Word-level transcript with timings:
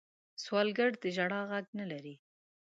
سوالګر 0.43 0.91
د 1.03 1.05
ژړا 1.15 1.41
غږ 1.51 1.65
نه 1.79 1.85
لري 1.91 2.15